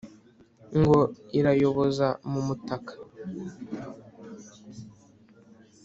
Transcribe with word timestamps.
ngo 0.79 0.97
irayoboza 1.39 2.07
mu 2.31 2.41
mutaka 2.47 2.91